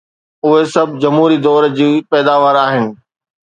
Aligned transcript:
اهي 0.45 0.63
سڀ 0.73 0.89
جمهوري 1.03 1.37
دور 1.47 1.63
جي 1.77 1.89
پيداوار 2.11 2.55
آهن. 2.67 2.85